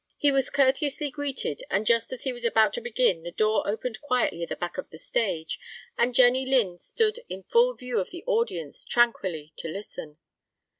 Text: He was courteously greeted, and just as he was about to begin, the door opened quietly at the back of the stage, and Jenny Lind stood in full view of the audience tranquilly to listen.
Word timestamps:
He 0.17 0.31
was 0.31 0.49
courteously 0.49 1.11
greeted, 1.11 1.63
and 1.69 1.85
just 1.85 2.11
as 2.11 2.23
he 2.23 2.33
was 2.33 2.43
about 2.43 2.73
to 2.73 2.81
begin, 2.81 3.21
the 3.21 3.29
door 3.29 3.67
opened 3.69 4.01
quietly 4.01 4.41
at 4.41 4.49
the 4.49 4.55
back 4.55 4.79
of 4.79 4.89
the 4.89 4.97
stage, 4.97 5.59
and 5.95 6.15
Jenny 6.15 6.43
Lind 6.43 6.81
stood 6.81 7.19
in 7.29 7.43
full 7.43 7.75
view 7.75 7.99
of 7.99 8.09
the 8.09 8.23
audience 8.25 8.83
tranquilly 8.83 9.53
to 9.57 9.67
listen. 9.67 10.17